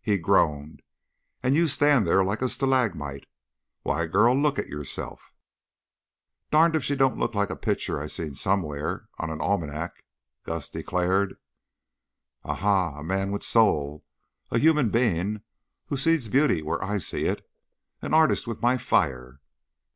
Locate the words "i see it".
16.80-17.44